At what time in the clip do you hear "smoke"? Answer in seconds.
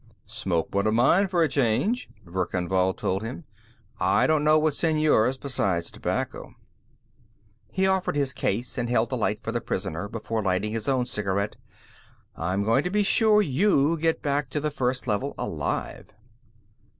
0.25-0.73